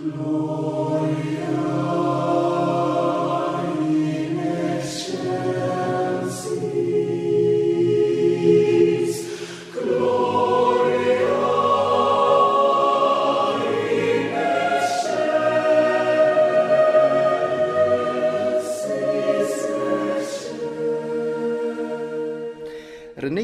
Renet, 0.00 0.16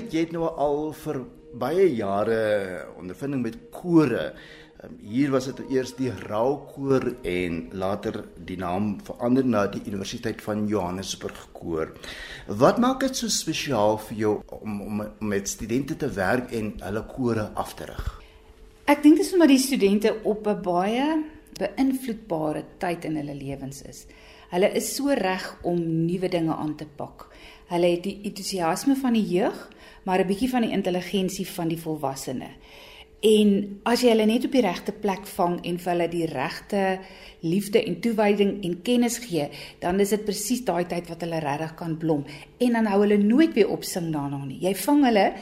jy 0.08 0.24
het 0.24 0.32
nou 0.32 0.48
al 0.48 0.96
vir 0.96 1.20
baie 1.52 1.84
jare 1.92 2.88
ondervinding 2.96 3.44
met 3.44 3.60
kore. 3.68 4.32
Um, 4.84 4.98
hier 5.00 5.30
was 5.32 5.46
dit 5.48 5.60
eers 5.72 5.94
die 5.96 6.10
Raukoor 6.10 7.14
en 7.24 7.62
later 7.72 8.18
die 8.44 8.58
naam 8.60 8.98
verander 9.06 9.46
na 9.46 9.62
die 9.72 9.80
Universiteit 9.88 10.42
van 10.44 10.66
Johannesburg 10.68 11.46
koor. 11.56 11.94
Wat 12.46 12.80
maak 12.82 13.00
dit 13.00 13.16
so 13.16 13.32
spesiaal 13.32 13.96
vir 14.10 14.18
jou 14.20 14.34
om, 14.58 14.74
om 14.84 15.00
met 15.30 15.48
studente 15.48 15.96
te 15.96 16.10
werk 16.12 16.52
en 16.52 16.74
hulle 16.82 17.04
kore 17.08 17.48
af 17.56 17.72
te 17.78 17.88
rig? 17.88 18.10
Ek 18.84 19.00
dink 19.02 19.16
dit 19.16 19.24
is 19.24 19.32
omdat 19.32 19.54
die 19.54 19.62
studente 19.64 20.12
op 20.28 20.46
'n 20.46 20.60
baie 20.62 21.06
beïnvloedbare 21.56 22.64
tyd 22.78 23.04
in 23.08 23.16
hulle 23.16 23.34
lewens 23.34 23.80
is. 23.82 24.04
Hulle 24.50 24.68
is 24.76 24.94
so 24.94 25.08
reg 25.08 25.56
om 25.62 25.80
nuwe 25.80 26.28
dinge 26.28 26.54
aan 26.54 26.76
te 26.76 26.86
pak. 26.86 27.30
Hulle 27.72 27.96
het 27.96 28.02
die 28.02 28.20
entoesiasme 28.22 28.94
van 28.96 29.12
die 29.12 29.24
jeug, 29.24 29.70
maar 30.04 30.20
'n 30.20 30.26
bietjie 30.26 30.50
van 30.50 30.62
die 30.62 30.72
intelligensie 30.72 31.46
van 31.46 31.68
die 31.68 31.80
volwassene. 31.80 32.50
En 33.24 33.80
as 33.88 34.02
jy 34.04 34.10
hulle 34.12 34.26
net 34.28 34.44
op 34.44 34.52
die 34.52 34.62
regte 34.64 34.92
plek 34.92 35.24
vang 35.26 35.56
en 35.64 35.78
vir 35.80 35.92
hulle 35.92 36.08
die 36.12 36.26
regte 36.28 36.82
liefde 37.40 37.80
en 37.80 38.00
toewyding 38.04 38.58
en 38.64 38.74
kennis 38.84 39.18
gee, 39.24 39.48
dan 39.80 40.00
is 40.00 40.12
dit 40.12 40.24
presies 40.24 40.64
daai 40.64 40.84
tyd 40.84 41.08
wat 41.08 41.24
hulle 41.24 41.40
regtig 41.40 41.74
kan 41.78 41.96
blom. 41.96 42.26
En 42.60 42.76
dan 42.76 42.86
hou 42.86 43.00
hulle 43.00 43.18
nooit 43.22 43.54
weer 43.54 43.72
opsing 43.72 44.12
daarna 44.12 44.44
nie. 44.44 44.60
Jy 44.60 44.74
vang 44.74 45.04
hulle 45.08 45.32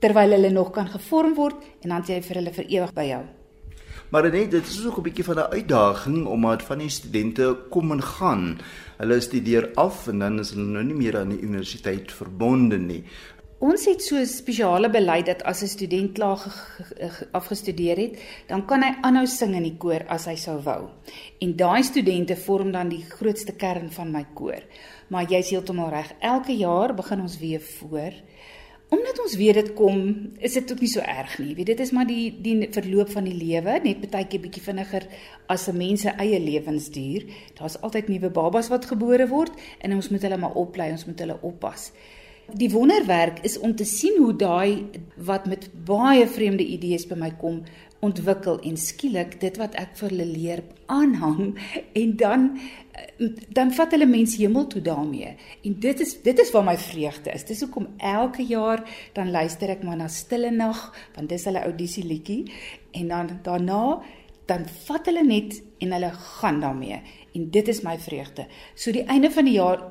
terwyl 0.00 0.32
hulle 0.32 0.50
nog 0.50 0.72
kan 0.72 0.88
gevorm 0.88 1.36
word 1.36 1.60
en 1.84 1.92
dan 1.92 2.08
jy 2.08 2.22
vir 2.24 2.40
hulle 2.40 2.56
vir 2.56 2.72
ewig 2.78 2.96
by 2.96 3.06
jou. 3.10 3.22
Maar 4.10 4.26
net 4.32 4.50
dit 4.50 4.66
is 4.66 4.86
ook 4.86 4.98
'n 4.98 5.02
bietjie 5.02 5.24
van 5.24 5.38
'n 5.38 5.52
uitdaging 5.52 6.26
omdat 6.26 6.62
van 6.62 6.78
die 6.78 6.88
studente 6.88 7.56
kom 7.70 7.92
en 7.92 8.02
gaan. 8.02 8.58
Hulle 8.96 9.20
studeer 9.20 9.70
af 9.74 10.08
en 10.08 10.18
dan 10.18 10.38
is 10.38 10.50
hulle 10.50 10.66
nou 10.66 10.84
nie 10.84 10.94
meer 10.94 11.18
aan 11.18 11.28
die 11.28 11.40
universiteit 11.40 12.12
verbonde 12.12 12.78
nie. 12.78 13.04
Ons 13.60 13.84
het 13.84 14.00
so 14.02 14.16
'n 14.16 14.26
spesiale 14.26 14.88
beleid 14.88 15.26
dat 15.26 15.42
as 15.42 15.62
'n 15.62 15.66
student 15.66 16.12
klaar 16.12 16.40
afgestudeer 17.32 17.96
het, 17.96 18.18
dan 18.46 18.66
kan 18.66 18.82
hy 18.82 18.94
aanhou 19.02 19.26
sing 19.26 19.54
in 19.54 19.62
die 19.62 19.76
koor 19.76 20.04
as 20.08 20.24
hy 20.24 20.34
sou 20.36 20.62
wou. 20.62 20.88
En 21.40 21.56
daai 21.56 21.82
studente 21.82 22.36
vorm 22.36 22.72
dan 22.72 22.88
die 22.88 23.04
grootste 23.08 23.52
kern 23.52 23.90
van 23.90 24.10
my 24.10 24.24
koor. 24.34 24.62
Maar 25.08 25.30
jy's 25.30 25.50
heeltemal 25.50 25.90
reg. 25.90 26.12
Elke 26.20 26.56
jaar 26.56 26.94
begin 26.94 27.20
ons 27.20 27.38
weer 27.38 27.60
voor 27.60 28.12
Omdat 28.90 29.20
ons 29.22 29.36
weet 29.38 29.54
dit 29.54 29.68
kom, 29.78 29.98
is 30.42 30.56
dit 30.58 30.72
ook 30.72 30.80
nie 30.82 30.88
so 30.90 31.00
erg 31.00 31.36
nie. 31.38 31.52
Weet 31.54 31.68
dit 31.70 31.80
is 31.80 31.92
maar 31.94 32.08
die 32.08 32.32
die 32.42 32.68
verloop 32.74 33.12
van 33.14 33.28
die 33.28 33.36
lewe, 33.38 33.76
net 33.84 34.02
baie 34.10 34.26
keer 34.26 34.42
bietjie 34.42 34.62
vinniger 34.64 35.06
as 35.46 35.68
'n 35.68 35.76
mens 35.76 36.00
se 36.00 36.08
eie 36.08 36.40
lewensduur. 36.40 37.24
Daar's 37.54 37.78
altyd 37.80 38.08
nuwe 38.08 38.30
babas 38.30 38.68
wat 38.68 38.90
gebore 38.90 39.28
word 39.28 39.52
en 39.78 39.94
ons 39.94 40.08
moet 40.08 40.22
hulle 40.22 40.36
maar 40.36 40.54
oplei, 40.54 40.90
ons 40.90 41.06
moet 41.06 41.18
hulle 41.18 41.38
oppas. 41.42 41.92
Die 42.54 42.70
wonderwerk 42.70 43.44
is 43.44 43.58
om 43.58 43.76
te 43.76 43.84
sien 43.84 44.16
hoe 44.18 44.34
daai 44.36 44.86
wat 45.16 45.46
met 45.46 45.68
baie 45.86 46.26
vreemde 46.26 46.64
idees 46.64 47.06
by 47.06 47.18
my 47.18 47.30
kom, 47.38 47.62
ontwikkel 48.00 48.60
en 48.64 48.78
skielik 48.80 49.36
dit 49.42 49.58
wat 49.60 49.74
ek 49.80 49.92
vir 49.98 50.08
hulle 50.08 50.26
leer 50.28 50.62
aanhang 50.88 51.58
en 51.96 52.14
dan 52.16 52.46
dan 53.52 53.70
vat 53.72 53.92
hulle 53.94 54.08
mense 54.08 54.36
hemel 54.40 54.66
toe 54.72 54.80
daarmee. 54.84 55.34
En 55.64 55.76
dit 55.80 56.00
is 56.00 56.14
dit 56.24 56.40
is 56.40 56.50
waar 56.52 56.64
my 56.64 56.76
vreugde 56.80 57.32
is. 57.32 57.44
Dis 57.48 57.60
hoekom 57.64 57.86
elke 57.96 58.44
jaar 58.44 58.82
dan 59.16 59.30
luister 59.30 59.72
ek 59.72 59.84
maar 59.84 60.00
na 60.00 60.08
Stille 60.08 60.50
Nag, 60.50 60.90
want 61.16 61.28
dis 61.28 61.44
hulle 61.48 61.62
audisie 61.64 62.04
liedjie 62.04 62.42
en 62.96 63.12
dan 63.12 63.30
daarna 63.44 64.00
dan 64.50 64.66
vat 64.88 65.06
hulle 65.06 65.22
net 65.22 65.60
en 65.78 65.92
hulle 65.94 66.10
gaan 66.10 66.60
daarmee. 66.60 67.00
En 67.36 67.50
dit 67.50 67.68
is 67.68 67.82
my 67.86 67.96
vreugde. 67.98 68.48
So 68.74 68.92
die 68.92 69.06
einde 69.06 69.30
van 69.30 69.46
die 69.46 69.58
jaar 69.60 69.84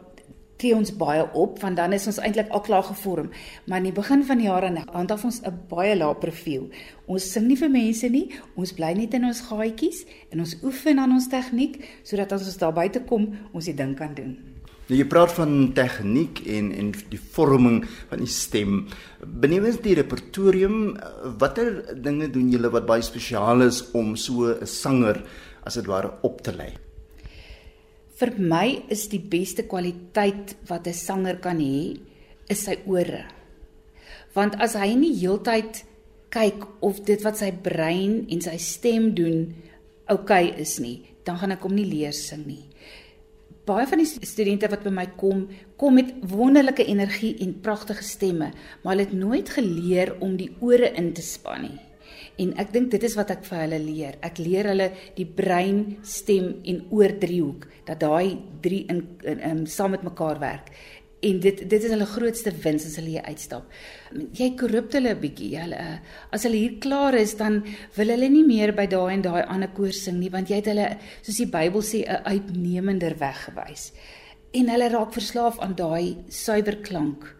tree 0.60 0.76
ons 0.76 0.92
baie 1.00 1.24
op 1.34 1.62
want 1.64 1.80
dan 1.80 1.96
is 1.96 2.08
ons 2.12 2.20
eintlik 2.20 2.52
al 2.52 2.64
klaar 2.66 2.84
gevorm. 2.84 3.32
Maar 3.66 3.82
in 3.82 3.90
die 3.90 3.96
begin 3.96 4.26
van 4.28 4.42
die 4.42 4.50
jaar 4.50 4.68
dan 4.68 4.82
handhaaf 4.92 5.26
ons 5.26 5.42
'n 5.42 5.56
baie 5.70 5.96
lae 5.96 6.16
profiel. 6.16 6.70
Ons 7.08 7.32
sing 7.32 7.48
nie 7.48 7.58
vir 7.58 7.70
mense 7.70 8.10
nie. 8.10 8.30
Ons 8.56 8.74
bly 8.74 8.94
net 8.94 9.14
in 9.14 9.26
ons 9.26 9.42
gaatjies 9.42 10.06
en 10.32 10.40
ons 10.40 10.58
oefen 10.64 11.00
aan 11.00 11.12
ons 11.12 11.28
tegniek 11.28 11.84
sodat 12.04 12.32
as 12.32 12.46
ons 12.46 12.58
daar 12.58 12.74
buite 12.74 13.00
kom, 13.00 13.38
ons 13.54 13.66
die 13.66 13.74
ding 13.76 13.96
kan 13.96 14.14
doen. 14.14 14.38
Nou 14.90 14.98
jy 14.98 15.06
praat 15.06 15.32
van 15.38 15.52
tegniek 15.78 16.40
en 16.48 16.72
en 16.72 16.88
die 17.12 17.20
vorming 17.20 17.84
van 18.10 18.20
die 18.20 18.28
stem. 18.28 18.88
Benewens 19.22 19.78
die 19.86 19.94
repertorium, 19.94 20.98
watter 21.38 21.96
dinge 22.02 22.30
doen 22.34 22.50
julle 22.50 22.72
wat 22.74 22.88
baie 22.90 23.02
spesiaal 23.02 23.62
is 23.62 23.92
om 23.94 24.16
so 24.16 24.50
'n 24.50 24.66
sanger 24.66 25.24
as 25.64 25.76
dit 25.76 25.86
ware 25.86 26.12
op 26.24 26.42
te 26.42 26.52
lei? 26.52 26.89
Vir 28.20 28.34
my 28.36 28.66
is 28.92 29.06
die 29.08 29.22
beste 29.24 29.64
kwaliteit 29.72 30.58
wat 30.68 30.88
'n 30.88 30.94
sanger 30.94 31.38
kan 31.40 31.60
hê, 31.64 31.96
is 32.50 32.66
sy 32.66 32.76
ore. 32.86 33.24
Want 34.36 34.60
as 34.60 34.76
hy 34.76 34.94
nie 34.96 35.14
heeltyd 35.16 35.86
kyk 36.30 36.68
of 36.82 37.00
dit 37.06 37.24
wat 37.24 37.38
sy 37.38 37.52
brein 37.52 38.28
en 38.30 38.42
sy 38.42 38.58
stem 38.58 39.16
doen 39.16 39.56
oukei 40.10 40.50
okay 40.50 40.62
is 40.62 40.80
nie, 40.80 41.06
dan 41.24 41.38
gaan 41.38 41.52
ek 41.52 41.64
hom 41.64 41.76
nie 41.76 41.86
leer 41.86 42.12
sing 42.12 42.46
nie. 42.46 42.66
Baie 43.66 43.88
van 43.88 44.00
die 44.00 44.06
studente 44.06 44.68
wat 44.68 44.84
by 44.84 44.90
my 44.90 45.06
kom, 45.16 45.48
kom 45.78 45.96
met 45.96 46.12
wonderlike 46.22 46.84
energie 46.84 47.38
en 47.40 47.62
pragtige 47.62 48.04
stemme, 48.04 48.52
maar 48.84 48.96
hulle 48.96 49.06
het 49.06 49.14
nooit 49.14 49.50
geleer 49.50 50.16
om 50.20 50.36
die 50.36 50.52
ore 50.60 50.92
in 50.98 51.14
te 51.14 51.22
span 51.22 51.62
nie. 51.62 51.89
En 52.40 52.54
ek 52.62 52.72
dink 52.72 52.92
dit 52.92 53.04
is 53.04 53.16
wat 53.20 53.32
ek 53.32 53.44
vir 53.50 53.60
hulle 53.66 53.80
leer. 53.84 54.16
Ek 54.22 54.40
leer 54.40 54.72
hulle 54.72 54.92
die 55.18 55.26
brein, 55.26 55.98
stem 56.04 56.62
en 56.64 56.86
oor 56.96 57.18
driehoek 57.20 57.68
dat 57.90 58.00
daai 58.00 58.38
drie 58.64 58.86
in, 58.92 59.04
in, 59.28 59.40
in 59.40 59.68
saam 59.68 59.92
met 59.92 60.06
mekaar 60.08 60.40
werk. 60.40 60.72
En 61.20 61.40
dit 61.44 61.64
dit 61.70 61.84
is 61.84 61.92
hulle 61.92 62.08
grootste 62.08 62.52
wins 62.64 62.86
as 62.88 62.96
hulle 62.96 63.18
hier 63.18 63.26
uitstap. 63.28 63.66
Jy 64.40 64.54
korrup 64.60 64.94
hulle 64.96 65.12
'n 65.16 65.20
bietjie. 65.20 65.58
Hulle 65.60 66.00
as 66.32 66.44
hulle 66.48 66.56
hier 66.56 66.78
klaar 66.80 67.16
is, 67.20 67.36
dan 67.36 67.64
wil 67.96 68.14
hulle 68.16 68.30
nie 68.30 68.46
meer 68.48 68.72
by 68.72 68.88
daai 68.88 69.14
en 69.14 69.22
daai 69.22 69.44
ander 69.44 69.70
koor 69.76 69.92
sing 69.92 70.20
nie, 70.20 70.30
want 70.30 70.50
jy 70.50 70.62
het 70.62 70.72
hulle 70.72 70.88
soos 71.22 71.38
die 71.38 71.52
Bybel 71.52 71.82
sê 71.82 72.06
'n 72.08 72.24
uitnemender 72.24 73.20
weg 73.20 73.50
gewys. 73.50 73.92
En 74.54 74.70
hulle 74.70 74.90
raak 74.90 75.14
verslaaf 75.14 75.60
aan 75.60 75.76
daai 75.76 76.18
suiwer 76.30 76.78
klank. 76.82 77.36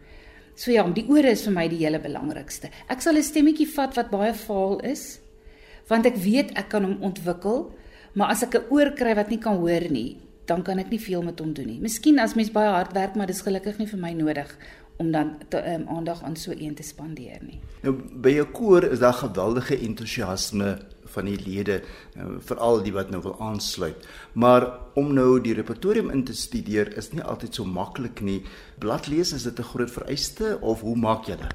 So 0.60 0.68
ja, 0.74 0.84
die 0.92 1.06
ore 1.08 1.32
is 1.32 1.46
vir 1.46 1.54
my 1.56 1.64
die 1.72 1.80
hele 1.80 1.98
belangrikste. 2.02 2.68
Ek 2.92 3.00
sal 3.00 3.16
'n 3.16 3.24
stemmetjie 3.24 3.68
vat 3.72 3.96
wat 3.96 4.10
baie 4.10 4.34
vaal 4.34 4.80
is, 4.84 5.20
want 5.88 6.06
ek 6.06 6.16
weet 6.16 6.52
ek 6.54 6.68
kan 6.68 6.84
hom 6.84 6.98
ontwikkel, 7.00 7.72
maar 8.14 8.28
as 8.28 8.42
ek 8.42 8.54
'n 8.54 8.68
oor 8.68 8.92
kry 8.92 9.14
wat 9.14 9.30
nie 9.30 9.38
kan 9.38 9.56
hoor 9.56 9.88
nie, 9.90 10.18
dan 10.46 10.62
kan 10.62 10.78
ek 10.78 10.90
nie 10.90 10.98
veel 10.98 11.22
met 11.22 11.38
hom 11.40 11.54
doen 11.54 11.66
nie. 11.66 11.80
Miskien 11.80 12.18
as 12.18 12.34
mens 12.34 12.50
baie 12.50 12.68
hard 12.68 12.92
werk, 12.92 13.16
maar 13.16 13.26
dis 13.26 13.40
gelukkig 13.40 13.78
nie 13.78 13.86
vir 13.86 13.98
my 13.98 14.12
nodig 14.12 14.56
om 14.98 15.10
dan 15.10 15.38
te, 15.48 15.56
um, 15.74 15.88
aandag 15.88 16.22
aan 16.22 16.36
so 16.36 16.52
een 16.52 16.74
te 16.74 16.82
spandeer 16.82 17.40
nie. 17.42 17.58
Nou 17.82 17.94
by 17.94 18.40
'n 18.40 18.52
koor 18.52 18.84
is 18.84 18.98
daar 18.98 19.14
geweldige 19.14 19.78
entoesiasme 19.80 20.78
van 21.14 21.24
die 21.30 21.38
lede, 21.38 21.80
uh, 22.16 22.38
veral 22.38 22.82
die 22.82 22.92
wat 22.92 23.10
nou 23.10 23.22
wil 23.22 23.36
aansluit. 23.40 24.06
Maar 24.32 24.68
om 24.94 25.12
nou 25.14 25.40
die 25.40 25.54
repertorium 25.54 26.10
in 26.10 26.24
te 26.24 26.34
studeer 26.36 26.96
is 26.96 27.12
nie 27.12 27.22
altyd 27.22 27.54
so 27.54 27.64
maklik 27.64 28.20
nie. 28.20 28.42
Bladlees 28.78 29.32
is 29.32 29.42
dit 29.42 29.58
'n 29.58 29.70
groot 29.72 29.90
vereiste 29.90 30.58
of 30.60 30.80
hoe 30.80 30.96
maak 30.96 31.26
jy 31.26 31.36
dit? 31.36 31.54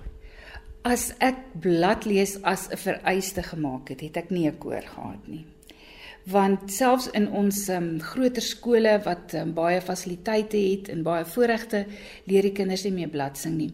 As 0.84 1.14
ek 1.20 1.38
bladlees 1.62 2.38
as 2.44 2.70
'n 2.70 2.78
vereiste 2.78 3.44
gemaak 3.44 3.90
het, 3.90 4.02
het 4.02 4.18
ek 4.18 4.30
nie 4.30 4.48
'n 4.48 4.58
koor 4.58 4.82
gehad 4.82 5.28
nie. 5.28 5.46
Want 6.26 6.72
selfs 6.72 7.08
in 7.14 7.28
ons 7.30 7.68
um, 7.70 8.00
groter 8.02 8.42
skole 8.42 9.02
wat 9.06 9.34
um, 9.34 9.54
baie 9.54 9.82
fasiliteite 9.82 10.58
het 10.58 10.90
en 10.90 11.04
baie 11.04 11.26
voorregte, 11.26 11.86
leer 12.26 12.42
die 12.42 12.52
kinders 12.52 12.84
nie 12.84 12.92
meer 12.92 13.10
bladsing 13.10 13.58
nie. 13.58 13.74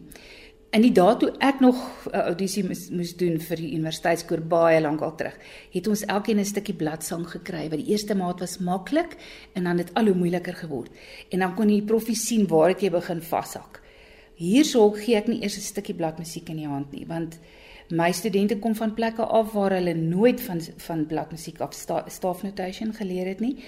In 0.72 0.80
die 0.80 0.94
dae 0.96 1.12
toe 1.20 1.28
ek 1.44 1.58
nog 1.60 1.76
'n 1.76 2.16
uh, 2.16 2.20
audisie 2.32 2.62
moes, 2.64 2.86
moes 2.88 3.10
doen 3.20 3.34
vir 3.38 3.56
die 3.60 3.74
universiteitskoor 3.76 4.40
baie 4.40 4.80
lank 4.80 5.02
al 5.04 5.12
terug, 5.16 5.34
het 5.70 5.86
ons 5.86 6.04
elkeen 6.04 6.38
'n 6.40 6.44
stukkie 6.44 6.74
bladsang 6.74 7.26
gekry. 7.28 7.68
Wat 7.68 7.78
die 7.78 7.92
eerste 7.92 8.14
maat 8.14 8.40
was 8.40 8.58
maklik 8.58 9.16
en 9.52 9.64
dan 9.64 9.78
het 9.78 9.92
al 9.94 10.06
hoe 10.06 10.14
moeiliker 10.14 10.54
geword. 10.54 10.90
En 11.30 11.38
dan 11.38 11.54
kon 11.54 11.66
die 11.66 11.82
proffie 11.82 12.16
sien 12.16 12.46
waar 12.46 12.72
jy 12.80 12.90
begin 12.90 13.20
vashak. 13.20 13.82
Hierso 14.34 14.90
gee 14.90 15.16
ek 15.16 15.28
nie 15.28 15.42
eers 15.42 15.56
'n 15.56 15.60
stukkie 15.60 15.94
bladmusiek 15.94 16.48
in 16.48 16.56
die 16.56 16.68
hand 16.68 16.92
nie, 16.92 17.06
want 17.06 17.38
my 17.90 18.12
studente 18.12 18.58
kom 18.58 18.74
van 18.74 18.94
plekke 18.94 19.22
af 19.22 19.52
waar 19.52 19.72
hulle 19.72 19.94
nooit 19.94 20.40
van 20.40 20.60
van 20.76 21.06
bladmusiek 21.06 21.60
af 21.60 21.74
sta, 21.74 22.04
staff 22.08 22.42
notation 22.42 22.94
geleer 22.94 23.26
het 23.26 23.40
nie 23.40 23.58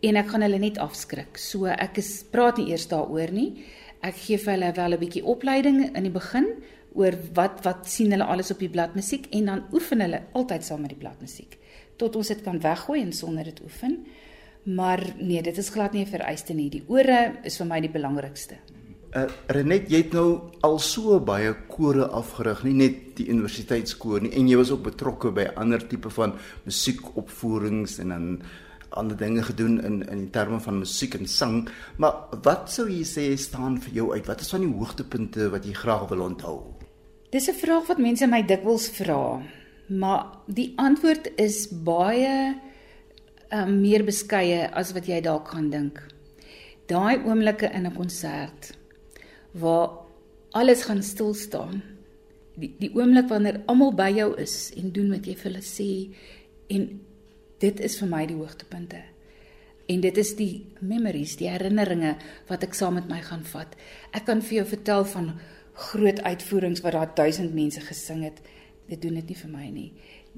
en 0.00 0.16
ek 0.16 0.28
gaan 0.28 0.42
hulle 0.42 0.58
net 0.58 0.78
afskrik. 0.78 1.38
So 1.38 1.66
ek 1.66 1.98
is 1.98 2.24
praat 2.30 2.56
nie 2.56 2.70
eers 2.70 2.88
daaroor 2.88 3.32
nie 3.32 3.64
ek 4.00 4.16
gee 4.16 4.38
vir 4.38 4.52
hulle 4.52 4.72
wel 4.76 4.92
'n 4.92 4.98
bietjie 4.98 5.24
opleiding 5.24 5.96
in 5.96 6.02
die 6.02 6.10
begin 6.12 6.46
oor 6.94 7.12
wat 7.34 7.64
wat 7.64 7.88
sien 7.88 8.10
hulle 8.10 8.24
alles 8.24 8.50
op 8.50 8.58
die 8.58 8.68
bladmusiek 8.68 9.26
en 9.30 9.44
dan 9.44 9.64
oefen 9.72 10.00
hulle 10.00 10.22
altyd 10.32 10.64
saam 10.64 10.80
met 10.80 10.90
die 10.90 10.98
bladmusiek 10.98 11.58
tot 11.96 12.16
ons 12.16 12.28
dit 12.32 12.42
kan 12.44 12.60
weggooi 12.60 13.00
en 13.02 13.12
sonder 13.12 13.44
dit 13.44 13.60
oefen. 13.64 14.00
Maar 14.66 15.02
nee, 15.18 15.42
dit 15.42 15.56
is 15.56 15.70
glad 15.70 15.92
nie 15.92 16.04
'n 16.04 16.10
vereiste 16.10 16.54
nie. 16.54 16.70
Die 16.70 16.84
ore 16.86 17.38
is 17.44 17.56
vir 17.56 17.66
my 17.66 17.80
die 17.80 17.90
belangrikste. 17.90 18.56
Uh, 19.14 19.30
Renet, 19.46 19.88
jy 19.88 19.96
het 19.96 20.12
nou 20.12 20.50
al 20.60 20.78
so 20.78 21.20
baie 21.20 21.54
kore 21.68 22.08
afgerig, 22.08 22.64
nie 22.64 22.74
net 22.74 23.16
die 23.16 23.28
universiteitskoor 23.28 24.20
nie, 24.20 24.32
en 24.32 24.48
jy 24.48 24.56
was 24.56 24.70
ook 24.70 24.82
betrokke 24.82 25.30
by 25.32 25.46
ander 25.56 25.88
tipe 25.88 26.10
van 26.10 26.34
musiekopvoerings 26.64 27.98
en 27.98 28.08
dan 28.08 28.42
ander 28.96 29.16
dinge 29.16 29.42
gedoen 29.42 29.80
in 29.84 30.02
in 30.08 30.30
terme 30.30 30.60
van 30.60 30.78
musiek 30.78 31.14
en 31.14 31.26
sang. 31.26 31.68
Maar 31.96 32.14
wat 32.42 32.70
sou 32.72 32.88
jy 32.90 33.04
sê 33.04 33.36
staan 33.36 33.80
vir 33.80 33.92
jou 33.92 34.12
uit? 34.12 34.26
Wat 34.26 34.40
is 34.40 34.50
van 34.50 34.60
die 34.60 34.72
hoogtepunte 34.72 35.50
wat 35.50 35.64
jy 35.64 35.72
graag 35.72 36.08
wil 36.08 36.20
onthou? 36.20 36.58
Dis 37.30 37.48
'n 37.48 37.54
vraag 37.54 37.86
wat 37.86 37.98
mense 37.98 38.26
my 38.26 38.42
dikwels 38.42 38.88
vra, 38.88 39.42
maar 39.88 40.26
die 40.46 40.72
antwoord 40.76 41.30
is 41.36 41.68
baie 41.68 42.54
um, 43.52 43.80
meer 43.80 44.04
beskeie 44.04 44.70
as 44.72 44.92
wat 44.92 45.06
jy 45.06 45.20
dalk 45.20 45.48
gaan 45.48 45.70
dink. 45.70 46.00
Daai 46.86 47.18
oomblikke 47.24 47.70
in 47.72 47.86
'n 47.86 47.94
konsert 47.94 48.72
waar 49.52 49.90
alles 50.50 50.82
gaan 50.82 51.02
stil 51.02 51.34
staan. 51.34 51.82
Die 52.54 52.74
die 52.78 52.90
oomblik 52.94 53.28
wanneer 53.28 53.62
almal 53.66 53.92
by 53.94 54.10
jou 54.16 54.34
is 54.40 54.72
en 54.76 54.92
doen 54.92 55.10
wat 55.10 55.26
jy 55.26 55.34
vir 55.34 55.50
hulle 55.50 55.64
sê 55.64 55.90
en 56.68 57.00
dit 57.58 57.80
is 57.80 57.98
vir 57.98 58.08
my 58.08 58.26
die 58.26 58.36
hoogtepunte. 58.36 59.02
En 59.86 60.00
dit 60.00 60.16
is 60.18 60.34
die 60.36 60.66
memories, 60.80 61.36
die 61.36 61.48
herinneringe 61.48 62.16
wat 62.48 62.62
ek 62.66 62.74
saam 62.74 62.94
met 62.94 63.08
my 63.08 63.20
gaan 63.22 63.44
vat. 63.44 63.76
Ek 64.12 64.26
kan 64.26 64.42
vir 64.42 64.60
jou 64.60 64.66
vertel 64.66 65.04
van 65.04 65.32
groot 65.72 66.20
uitvoerings 66.22 66.82
waar 66.82 66.92
daar 66.92 67.14
1000 67.14 67.54
mense 67.54 67.80
gesing 67.80 68.24
het. 68.24 68.40
Dit 68.88 69.02
doen 69.02 69.14
dit 69.14 69.28
nie 69.28 69.36
vir 69.36 69.50
my 69.50 69.70
nie 69.70 69.90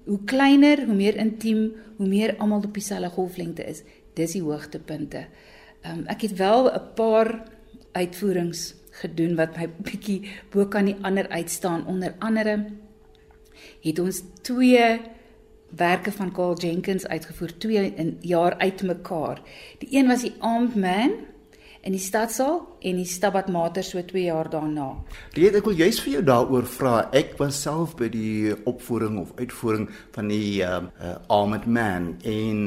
hoe 0.04 0.20
kleiner, 0.24 0.84
hoe 0.86 0.94
meer 0.94 1.16
intiem, 1.16 1.72
hoe 1.96 2.06
meer 2.08 2.36
almal 2.38 2.64
op 2.64 2.74
dieselfde 2.74 3.10
golflengte 3.14 3.66
is, 3.66 3.82
dis 4.18 4.36
die 4.36 4.44
hoogtepunte. 4.44 5.26
Um, 5.86 6.04
ek 6.10 6.28
het 6.28 6.36
wel 6.38 6.70
'n 6.70 6.94
paar 6.94 7.44
uitvoerings 7.92 8.74
gedoen 9.02 9.36
wat 9.36 9.56
my 9.56 9.68
bietjie 9.88 10.30
bo 10.50 10.66
kan 10.66 10.84
die 10.84 10.96
ander 11.02 11.28
uitstaan. 11.28 11.86
Onder 11.86 12.14
andere 12.18 12.66
het 13.82 13.98
ons 13.98 14.22
twee 14.42 15.00
werke 15.76 16.12
van 16.12 16.32
Carl 16.32 16.56
Jenkins 16.56 17.06
uitgevoer, 17.06 17.58
twee 17.58 17.94
in 17.94 18.16
jaar 18.20 18.56
uitmekaar. 18.58 19.40
Die 19.78 19.88
een 19.90 20.06
was 20.06 20.22
die 20.22 20.34
Armed 20.38 20.74
Man 20.76 21.12
in 21.80 21.94
die 21.94 22.02
stadsaal 22.02 22.58
en 22.80 22.98
die 22.98 23.06
Stabat 23.06 23.48
Mater 23.48 23.84
so 23.86 24.02
2 24.04 24.22
jaar 24.22 24.50
daarna. 24.50 24.88
Reed 25.36 25.56
ek 25.58 25.68
wil 25.68 25.78
juist 25.78 26.02
vir 26.04 26.18
jou 26.18 26.22
daaroor 26.26 26.66
vra. 26.68 26.94
Ek 27.16 27.36
was 27.38 27.60
self 27.62 27.94
by 27.98 28.10
die 28.12 28.54
opvoering 28.68 29.20
of 29.22 29.32
uitvoering 29.38 29.88
van 30.16 30.32
die 30.32 30.58
uh, 30.66 30.82
uh 30.98 31.14
Armed 31.32 31.66
Man 31.66 32.16
en 32.26 32.64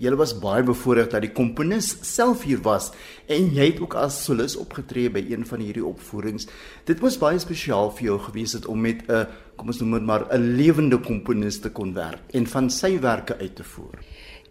julle 0.00 0.16
was 0.20 0.34
baie 0.38 0.62
bevoorreg 0.66 1.08
dat 1.12 1.24
die 1.24 1.32
komponis 1.32 1.88
self 2.04 2.44
hier 2.44 2.60
was 2.64 2.90
en 3.32 3.48
jy 3.56 3.70
het 3.70 3.80
ook 3.80 3.96
as 4.00 4.18
solis 4.26 4.56
opgetree 4.60 5.10
by 5.12 5.22
een 5.24 5.46
van 5.48 5.62
hierdie 5.64 5.84
opvoerings. 5.84 6.48
Dit 6.88 7.00
was 7.04 7.18
baie 7.20 7.38
spesiaal 7.40 7.90
vir 7.96 8.10
jou 8.10 8.18
gewees 8.28 8.56
het 8.58 8.66
om 8.66 8.80
met 8.80 9.08
'n 9.08 9.26
kom 9.56 9.68
ons 9.68 9.80
noem 9.80 9.92
dit 9.92 10.02
maar 10.02 10.26
'n 10.30 10.56
lewende 10.56 10.98
komponis 10.98 11.60
te 11.60 11.70
kon 11.70 11.94
werk 11.94 12.22
en 12.34 12.46
van 12.46 12.70
sy 12.70 13.00
werke 13.00 13.38
uit 13.38 13.56
te 13.56 13.64
voer. 13.64 13.98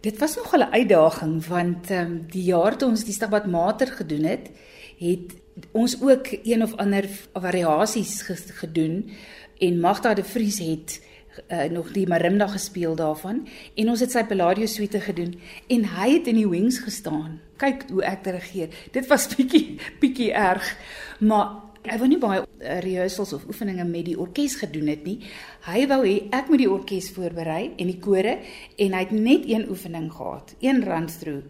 Dit 0.02 0.18
was 0.18 0.36
nog 0.36 0.54
'n 0.54 0.74
uitdaging 0.74 1.46
want 1.48 1.90
ehm 1.90 2.06
um, 2.06 2.26
die 2.30 2.44
jaar 2.44 2.78
toe 2.78 2.90
ons 2.90 3.04
die 3.04 3.14
Stabat 3.14 3.46
Mater 3.46 3.88
gedoen 3.88 4.24
het, 4.24 4.50
het 4.98 5.36
ons 5.72 6.02
ook 6.02 6.28
een 6.44 6.64
of 6.64 6.76
ander 6.76 7.06
variasies 7.34 8.22
gedoen 8.54 9.10
en 9.58 9.80
Magda 9.80 10.14
de 10.14 10.24
Vries 10.24 10.60
het 10.60 11.02
uh, 11.48 11.66
nog 11.72 11.92
die 11.96 12.08
marimba 12.08 12.48
gespeel 12.52 12.96
daarvan 12.96 13.44
en 13.76 13.92
ons 13.92 14.02
het 14.04 14.14
sy 14.14 14.24
Palladio 14.28 14.68
suite 14.70 15.02
gedoen 15.04 15.36
en 15.72 15.86
hy 15.98 16.10
het 16.18 16.32
in 16.32 16.40
die 16.42 16.50
wings 16.50 16.80
gestaan. 16.86 17.40
Kyk 17.62 17.88
hoe 17.92 18.04
ek 18.08 18.28
reageer. 18.28 18.74
Dit 18.96 19.08
was 19.12 19.28
bietjie 19.36 19.80
bietjie 20.02 20.34
erg, 20.34 20.74
maar 21.20 21.62
Hy 21.86 22.00
wou 22.02 22.08
nie 22.10 22.18
baie 22.18 22.40
uh, 22.42 22.78
rehearsals 22.82 23.36
of 23.38 23.44
oefeninge 23.46 23.84
met 23.86 24.08
die 24.08 24.16
orkes 24.18 24.56
gedoen 24.58 24.88
het 24.90 25.04
nie. 25.06 25.20
Hy 25.68 25.84
wou 25.92 26.00
hê 26.02 26.16
ek 26.34 26.48
moet 26.50 26.64
die 26.64 26.72
orkes 26.72 27.12
voorberei 27.14 27.76
en 27.78 27.92
die 27.92 28.00
kore 28.02 28.40
en 28.82 28.96
hy 28.98 29.04
het 29.04 29.14
net 29.14 29.46
een 29.46 29.68
oefening 29.70 30.08
gehad, 30.10 30.56
een 30.66 30.82
run 30.82 31.06
through 31.06 31.46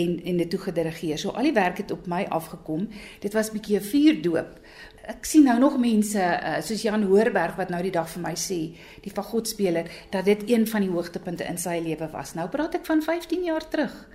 en 0.00 0.16
en 0.24 0.40
dit 0.42 0.50
toe 0.50 0.60
gedirigeer. 0.66 1.18
So 1.18 1.34
al 1.34 1.48
die 1.48 1.54
werk 1.56 1.78
het 1.82 1.90
op 1.94 2.08
my 2.10 2.24
afgekom. 2.28 2.88
Dit 3.20 3.32
was 3.32 3.52
bietjie 3.54 3.78
'n 3.78 3.88
vuurdoop. 3.90 4.58
Ek 5.04 5.24
sien 5.24 5.44
nou 5.44 5.58
nog 5.58 5.78
mense 5.78 6.18
uh, 6.18 6.60
soos 6.62 6.82
Jan 6.82 7.02
Hoorberg 7.02 7.56
wat 7.56 7.68
nou 7.68 7.82
die 7.82 7.92
dag 7.92 8.08
vir 8.08 8.22
my 8.22 8.34
sê, 8.34 8.72
die 9.02 9.12
fagotspeler, 9.12 9.90
dat 10.10 10.24
dit 10.24 10.48
een 10.50 10.66
van 10.66 10.80
die 10.80 10.90
hoogtepunte 10.90 11.44
in 11.44 11.58
sy 11.58 11.80
lewe 11.84 12.08
was. 12.12 12.34
Nou 12.34 12.48
praat 12.48 12.74
ek 12.74 12.86
van 12.86 13.02
15 13.02 13.44
jaar 13.44 13.68
terug. 13.68 14.08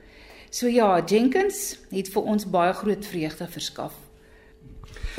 So 0.50 0.68
ja, 0.68 1.04
Jenkins 1.06 1.78
het 1.92 2.10
vir 2.10 2.24
ons 2.24 2.50
baie 2.50 2.74
groot 2.74 3.06
vreugde 3.06 3.48
verskaf 3.48 4.09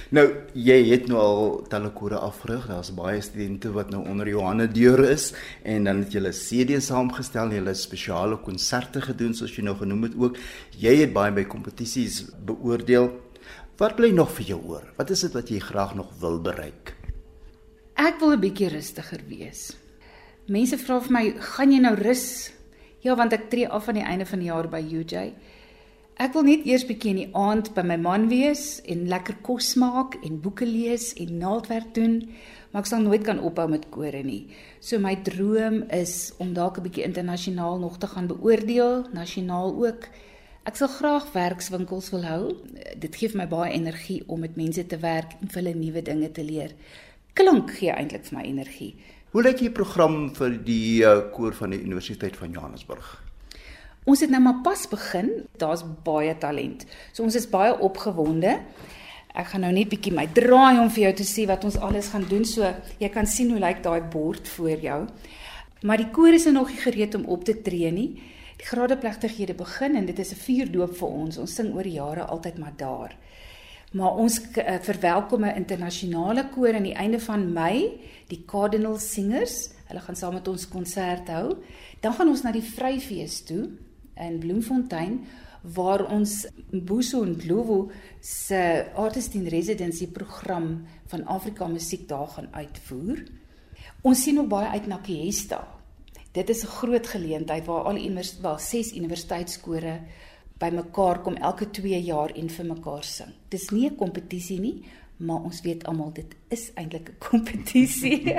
Nou 0.09 0.25
jy 0.57 0.79
het 0.91 1.09
nou 1.11 1.19
al 1.21 1.67
telekore 1.71 2.19
afgerig. 2.19 2.67
Daar's 2.71 2.93
baie 2.95 3.21
studente 3.21 3.73
wat 3.73 3.91
nou 3.91 4.03
onder 4.09 4.29
Johanne 4.29 4.69
deur 4.69 5.05
is 5.11 5.33
en 5.63 5.85
dan 5.85 6.05
het 6.05 6.13
julle 6.13 6.33
CD 6.35 6.81
saamgestel, 6.83 7.53
julle 7.53 7.75
spesiale 7.75 8.39
konserte 8.43 9.03
gedoen 9.05 9.35
soos 9.35 9.57
jy 9.57 9.65
nou 9.65 9.77
genoem 9.77 10.09
het 10.09 10.17
ook. 10.19 10.39
Jy 10.81 10.97
het 11.03 11.13
baie 11.13 11.33
by 11.33 11.45
kompetisies 11.45 12.25
beoordeel. 12.47 13.11
Wat 13.81 13.97
bly 13.97 14.11
nog 14.13 14.33
vir 14.37 14.55
jou 14.55 14.61
oor? 14.69 14.89
Wat 14.97 15.11
is 15.11 15.23
dit 15.25 15.37
wat 15.37 15.49
jy 15.49 15.61
graag 15.61 15.95
nog 15.97 16.11
wil 16.21 16.41
bereik? 16.41 16.97
Ek 17.97 18.21
wil 18.21 18.33
'n 18.33 18.41
bietjie 18.41 18.69
rustiger 18.69 19.21
wees. 19.29 19.77
Mense 20.49 20.79
vra 20.79 21.01
vir 21.01 21.13
my, 21.13 21.35
"Gaan 21.39 21.73
jy 21.73 21.79
nou 21.81 21.95
rus?" 21.95 22.51
Ja, 23.01 23.15
want 23.17 23.33
ek 23.33 23.49
tree 23.51 23.69
af 23.69 23.89
aan 23.89 23.95
die 23.95 24.05
einde 24.05 24.27
van 24.27 24.39
die 24.39 24.49
jaar 24.49 24.69
by 24.69 24.81
UJ. 24.81 25.33
Ek 26.21 26.35
wil 26.37 26.45
net 26.45 26.67
eers 26.69 26.83
bietjie 26.85 27.15
in 27.15 27.19
die 27.23 27.31
aand 27.33 27.71
by 27.73 27.81
my 27.89 27.97
man 27.97 28.27
wees 28.29 28.83
en 28.93 29.07
lekker 29.09 29.39
kos 29.41 29.71
maak 29.81 30.19
en 30.21 30.35
boeke 30.45 30.67
lees 30.69 31.15
en 31.17 31.39
naaldwerk 31.41 31.95
doen, 31.97 32.19
maar 32.69 32.85
ek 32.85 32.91
sal 32.91 33.01
nooit 33.07 33.25
kan 33.25 33.41
ophou 33.41 33.65
met 33.73 33.87
kore 33.95 34.21
nie. 34.27 34.43
So 34.85 35.01
my 35.01 35.15
droom 35.25 35.79
is 35.97 36.35
om 36.37 36.53
dalk 36.53 36.77
'n 36.77 36.85
bietjie 36.85 37.07
internasionaal 37.09 37.81
nog 37.81 37.97
te 37.97 38.07
gaan 38.07 38.29
beoordeel, 38.29 39.09
nasionaal 39.17 39.73
ook. 39.87 40.05
Ek 40.69 40.77
sal 40.77 40.89
graag 40.89 41.33
werkswinkels 41.33 42.11
wil 42.11 42.25
hou. 42.25 42.53
Dit 42.99 43.17
gee 43.17 43.31
my 43.35 43.49
baie 43.49 43.73
energie 43.73 44.23
om 44.27 44.41
met 44.41 44.57
mense 44.57 44.87
te 44.87 44.99
werk 44.99 45.41
en 45.41 45.49
vir 45.49 45.63
hulle 45.63 45.75
nuwe 45.75 46.03
dinge 46.03 46.31
te 46.33 46.45
leer. 46.45 46.77
Klink 47.33 47.71
gee 47.71 47.93
eintlik 47.97 48.27
vir 48.29 48.39
my 48.39 48.45
energie. 48.45 48.95
Hoe 49.33 49.43
lyk 49.43 49.59
die 49.59 49.71
program 49.71 50.35
vir 50.35 50.51
die 50.65 51.03
uh, 51.03 51.33
koor 51.33 51.55
van 51.55 51.71
die 51.71 51.81
Universiteit 51.81 52.37
van 52.37 52.53
Johannesburg? 52.53 53.30
Ons 54.09 54.23
het 54.25 54.31
nou 54.33 54.41
maar 54.43 54.63
pas 54.65 54.87
begin. 54.89 55.29
Daar's 55.61 55.85
baie 56.05 56.33
talent. 56.39 56.87
So 57.13 57.23
ons 57.23 57.37
is 57.37 57.49
baie 57.49 57.75
opgewonde. 57.79 58.57
Ek 59.31 59.53
gaan 59.53 59.63
nou 59.67 59.73
net 59.75 59.91
bietjie 59.93 60.15
my 60.15 60.27
draai 60.35 60.81
om 60.81 60.89
vir 60.91 61.05
jou 61.05 61.13
te 61.21 61.27
sê 61.29 61.45
wat 61.47 61.65
ons 61.69 61.79
alles 61.79 62.09
gaan 62.15 62.25
doen. 62.29 62.47
So 62.49 62.67
jy 62.99 63.11
kan 63.13 63.29
sien 63.29 63.53
hoe 63.53 63.61
lyk 63.61 63.83
daai 63.85 64.01
bord 64.11 64.49
voor 64.57 64.81
jou. 64.81 65.01
Maar 65.87 66.03
die 66.03 66.11
koor 66.13 66.37
is 66.37 66.47
nou 66.49 66.59
nog 66.59 66.73
nie 66.73 66.81
gereed 66.81 67.15
om 67.15 67.29
op 67.33 67.45
te 67.45 67.55
tree 67.63 67.93
nie. 67.93 68.09
Die 68.61 68.69
gradeplegtighede 68.69 69.55
begin 69.57 69.97
en 69.97 70.07
dit 70.07 70.19
is 70.19 70.33
'n 70.33 70.43
vuurdoop 70.45 70.97
vir 70.97 71.09
ons. 71.09 71.39
Ons 71.39 71.55
sing 71.55 71.75
oor 71.75 71.87
jare 71.87 72.25
altyd 72.25 72.59
maar 72.59 72.77
daar. 72.77 73.17
Maar 73.93 74.17
ons 74.17 74.41
uh, 74.41 74.79
verwelkom 74.81 75.45
'n 75.45 75.57
internasionale 75.57 76.49
koor 76.49 76.75
aan 76.75 76.83
die 76.83 76.95
einde 76.95 77.21
van 77.21 77.53
Mei, 77.53 78.01
die 78.29 78.45
Cardinal 78.47 78.99
Singers. 78.99 79.71
Hulle 79.87 80.01
gaan 80.01 80.17
saam 80.17 80.35
met 80.35 80.49
ons 80.49 80.69
konsert 80.69 81.29
hou. 81.29 81.57
Dan 82.01 82.13
gaan 82.13 82.29
ons 82.29 82.43
na 82.43 82.53
die 82.53 82.63
Vryfees 82.63 83.45
toe 83.45 83.69
in 84.21 84.39
Bloemfontein 84.39 85.25
waar 85.63 86.07
ons 86.09 86.47
Mbuso 86.71 87.25
Ndlovu 87.25 87.91
se 88.21 88.87
Artist 88.95 89.35
in 89.35 89.47
Residency 89.47 90.09
program 90.09 90.87
van 91.07 91.27
Afrika 91.27 91.67
musiek 91.69 92.09
daar 92.09 92.29
gaan 92.29 92.49
uitvoer. 92.51 93.25
Ons 94.03 94.23
sien 94.23 94.39
ook 94.41 94.49
baie 94.49 94.69
uit 94.69 94.87
na 94.87 95.01
Fiesta. 95.05 95.61
Dit 96.33 96.49
is 96.49 96.63
'n 96.65 96.77
groot 96.81 97.07
geleentheid 97.07 97.67
waar 97.67 97.85
al 97.85 97.95
die 97.95 98.15
wel 98.41 98.59
ses 98.59 98.93
universiteitskore 98.93 100.01
bymekaar 100.59 101.23
kom 101.23 101.37
elke 101.37 101.71
2 101.71 102.03
jaar 102.03 102.31
en 102.31 102.49
vir 102.49 102.67
mekaar 102.67 103.05
sing. 103.05 103.33
Dis 103.49 103.71
nie 103.71 103.89
'n 103.89 103.97
kompetisie 103.97 104.61
nie, 104.61 104.85
maar 105.21 105.43
ons 105.45 105.61
weet 105.61 105.85
almal 105.85 106.13
dit 106.17 106.35
is 106.49 106.71
eintlik 106.75 107.09
'n 107.09 107.19
kompetisie. 107.19 108.35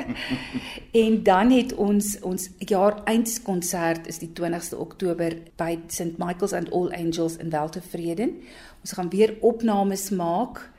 en 1.04 1.24
dan 1.24 1.52
het 1.52 1.76
ons 1.76 2.20
ons 2.20 2.50
jaar 2.58 3.04
eindskonsert 3.04 4.08
is 4.08 4.18
die 4.18 4.32
20ste 4.40 4.78
Oktober 4.78 5.38
by 5.56 5.80
St 5.88 6.18
Michael's 6.18 6.54
and 6.54 6.72
All 6.72 6.92
Angels 6.92 7.38
in 7.38 7.50
Weltevreden. 7.50 8.42
Ons 8.82 8.92
gaan 8.92 9.10
weer 9.10 9.38
opnames 9.40 10.10
maak. 10.10 10.72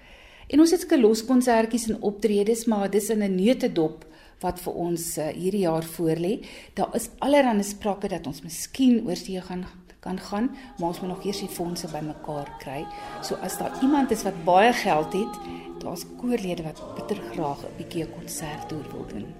En 0.47 0.61
ons 0.61 0.71
het 0.71 0.81
sulke 0.81 1.01
loskonsertjies 1.01 1.89
en 1.89 2.03
optredes, 2.03 2.65
maar 2.65 2.91
dis 2.91 3.09
in 3.09 3.23
'n 3.23 3.35
neutedop 3.35 4.07
wat 4.41 4.61
vir 4.61 4.73
ons 4.73 5.19
uh, 5.19 5.27
hierdie 5.27 5.65
jaar 5.65 5.85
voorlê. 5.85 6.45
Daar 6.75 6.95
is 6.95 7.11
allerlei 7.19 7.63
sprake 7.63 8.09
dat 8.09 8.27
ons 8.27 8.43
miskien 8.43 9.07
oorsee 9.07 9.41
gaan 9.41 9.65
kan 10.03 10.19
gaan, 10.19 10.51
maar 10.79 10.89
ons 10.89 11.01
moet 11.01 11.09
nog 11.09 11.25
eers 11.25 11.39
die 11.45 11.49
fondse 11.49 11.87
bymekaar 11.93 12.49
kry. 12.59 12.83
So 13.23 13.39
as 13.43 13.59
daar 13.59 13.79
iemand 13.83 14.11
is 14.11 14.25
wat 14.27 14.45
baie 14.45 14.73
geld 14.73 15.13
het, 15.13 15.39
daar's 15.79 16.05
koorlede 16.19 16.63
wat 16.67 16.83
bitter 16.95 17.23
graag 17.31 17.63
'n 17.63 17.77
bietjie 17.77 18.05
'n 18.05 18.13
konsert 18.19 18.71
wil 18.71 19.07
doen. 19.07 19.35